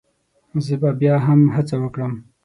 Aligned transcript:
زه 0.65 0.75
به 0.81 0.89
بيا 1.01 1.15
هم 1.25 1.39
هڅه 1.55 1.75
وکړم 1.83 2.13